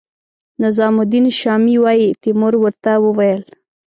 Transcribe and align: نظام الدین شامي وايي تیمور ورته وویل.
نظام 0.63 0.95
الدین 1.03 1.25
شامي 1.39 1.75
وايي 1.83 2.07
تیمور 2.21 2.53
ورته 2.63 2.91
وویل. 3.05 3.41